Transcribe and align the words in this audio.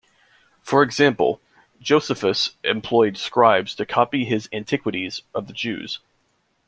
For 0.63 0.81
example, 0.81 1.41
Josephus 1.79 2.55
employed 2.63 3.17
scribes 3.19 3.75
to 3.75 3.85
copy 3.85 4.25
his 4.25 4.49
Antiquities 4.51 5.21
of 5.35 5.45
the 5.45 5.53
Jews. 5.53 5.99